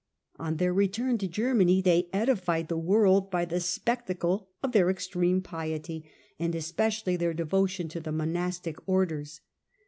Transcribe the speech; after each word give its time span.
On 0.39 0.57
their 0.57 0.73
return 0.73 1.19
to 1.19 1.27
Germany 1.27 1.79
they 1.79 2.09
edified 2.11 2.69
the 2.69 2.75
world 2.79 3.29
by 3.29 3.45
the 3.45 3.59
spectacle 3.59 4.49
of 4.63 4.71
their 4.71 4.89
extreme 4.89 5.43
piety, 5.43 6.03
and 6.39 6.55
especially 6.55 7.17
their 7.17 7.35
devotion 7.35 7.87
to 7.89 7.99
the 7.99 8.11
monastic 8.11 8.77
orders. 8.89 9.41